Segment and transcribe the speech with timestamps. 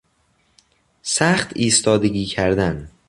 [1.03, 2.89] سخت ایستادگی کردن